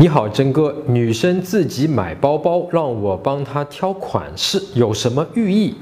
[0.00, 5.74] 你好，真哥，女生自己买包包，让我帮她挑款式，有什么寓意？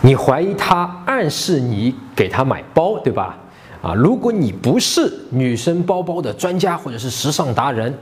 [0.00, 3.36] 你怀疑她暗示你给她买包，对吧？
[3.82, 7.92] 啊，如果你不是女生包包的专家或者是时尚达人，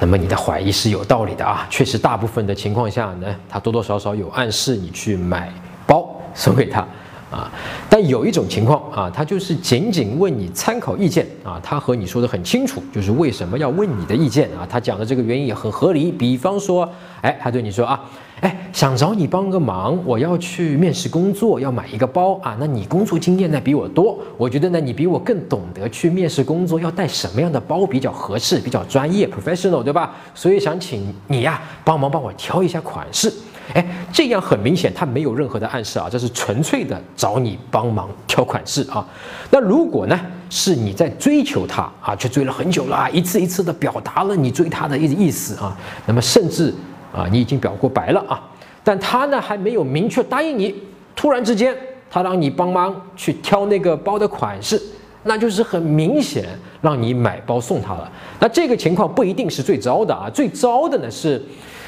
[0.00, 1.66] 那么你的怀疑是有道理的啊。
[1.68, 5.52] 确实，大部分的情况下呢，她多多少少有暗示你去买
[5.86, 6.82] 包送给她。
[7.30, 7.50] 啊，
[7.88, 16.12] 但有一种情况啊，他就是仅仅问你参考意见啊，他和你说的很清楚，就是为什么要问你的意见啊，他讲的这个原因也很合理。
[16.12, 16.88] 比方说，
[17.22, 18.00] 哎，他对你说啊，
[18.40, 30.14] 哎，想找你帮个忙，我要去面试工作，要买一个包啊，那你工作经验呢比我多，我觉得呢你比我更懂得去面试工作要带什么样的包比较合适，比较专业，professional，对吧？
[30.34, 33.32] 所以想请你呀帮忙帮我挑一下款式。
[33.72, 39.04] 哎，这样很明显，他没有任何的暗示啊，这是纯粹的找你帮忙挑款式啊。
[39.50, 46.72] 那如果呢，是你在追求他啊，却追了很久了，一次一次的表达了你追他的意意思啊，那么甚至
[47.12, 48.40] 啊，你已经表过白了啊，
[48.84, 50.74] 但他呢还没有明确答应你，
[51.16, 51.74] 突然之间
[52.10, 54.80] 他让你帮忙去挑那个包的款式，
[55.22, 56.46] 那就是很明显
[56.82, 58.12] 让你买包送他了。
[58.38, 61.42] 那这个情况不一定是最糟的啊，最糟的呢是，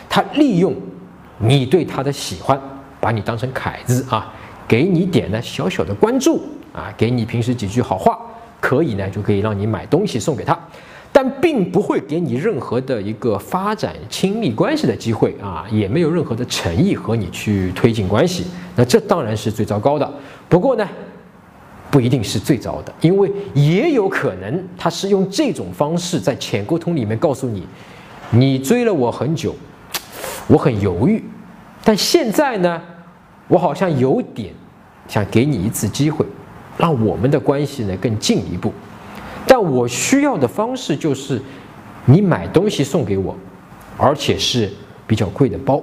[0.09, 0.75] 他利用。
[1.39, 2.61] 你对他的喜欢，
[3.01, 4.33] 把你当成凯子啊，
[4.67, 6.43] 给你点呢小小的关注
[6.73, 8.19] 啊，给你平时几句好话，
[8.61, 10.59] 可以呢就可以让你买东西送给他，
[11.13, 20.11] 但并不会给你任何的一个发展亲密关系的机会啊，也没有任何的诚意和你去推进关系，那这当然是最糟糕的。
[20.49, 20.89] 不过呢，
[21.91, 27.67] 不一定是最糟的，因为也有可能他是用这种方式在潜沟通里面告诉你，
[28.31, 29.55] 你追了我很久。
[30.49, 31.25] 我很犹豫，
[31.83, 32.81] 但现在呢，
[33.49, 34.53] 我好像有点
[35.09, 36.25] 想给你一次机会，
[36.77, 38.73] 让我们的关系呢更进一步。
[39.45, 41.41] 但我需要的方式就是
[42.05, 43.37] 你买东西送给我，
[43.97, 44.71] 而且是
[45.07, 45.83] 比较贵的包。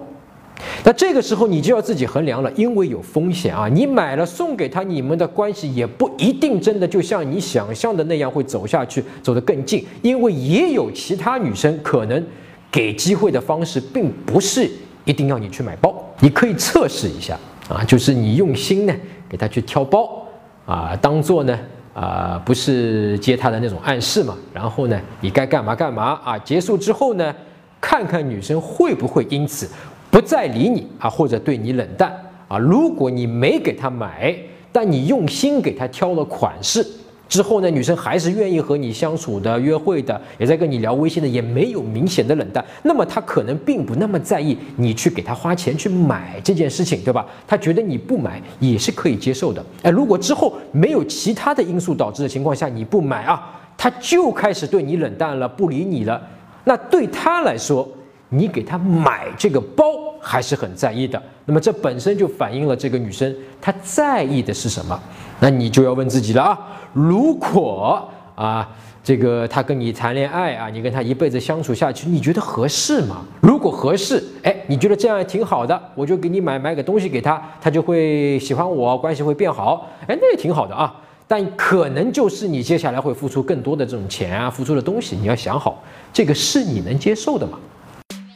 [0.85, 3.67] 那这个时候你就要自己衡量了，因为有风险啊。
[3.67, 9.85] 你买了送给他，你们的关系也不一定真的就像你想象的那样会走下去，走得更近。
[10.01, 12.25] 因为也有其他女生可能。
[12.73, 14.67] 给机会的方式并不是
[15.05, 17.37] 一定要你去买包，你可以测试一下
[17.69, 18.93] 啊，就是你用心呢
[19.29, 20.25] 给他去挑包
[20.65, 21.59] 啊，当做呢
[21.93, 27.35] 啊不是接他的那种暗示嘛，然后呢你该干嘛干嘛啊，结束之后呢
[27.79, 29.69] 看看女生会不会因此
[30.09, 32.11] 不再理你啊，或者对你冷淡
[32.47, 34.35] 啊，如果你没给她买，
[34.71, 36.83] 但你用心给她挑了款式。
[37.29, 42.63] 之后呢，女生还是愿意和你相处的、约会的，也在跟你聊微信的，也没有明显的冷淡。
[42.83, 47.25] 那么她可能并不那么在意你去给她花钱去买这件事情，对吧？
[47.47, 49.65] 她觉得你不买也是可以接受的。
[49.81, 56.21] 哎，如果之后没有其他的因素导致的情况下你不买啊，她就开始对你冷淡了，不理你了。
[56.65, 57.89] 那对她来说，
[58.29, 59.85] 你给她买这个包
[60.21, 61.19] 还是很在意的。
[61.45, 64.99] 那么这本身就反映了这个女生她在意的是什么？
[65.39, 66.59] 那你就要问自己了啊。
[66.93, 68.69] 如果啊，
[69.03, 73.17] 这个他跟你谈恋爱啊，你跟他一辈子相处下去，你觉得合适吗？
[73.41, 80.95] 如果合适，哎，你觉得这样挺好的，我就给你买买个东西给他，他就会喜欢我，关系会变好，哎，那也挺好的啊。
[81.27, 85.83] 但可能就是你接下来会付出更多的这种钱啊，付出的东西，你要想好，
[86.13, 87.59] 这个是你能接受的吗？